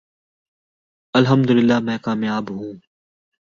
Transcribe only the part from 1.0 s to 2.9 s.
الحمدللہ میں کامیاب ہوں۔